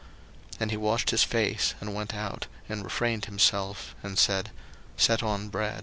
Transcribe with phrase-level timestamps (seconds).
[0.53, 4.49] 01:043:031 And he washed his face, and went out, and refrained himself, and said,
[4.97, 5.79] Set on bread.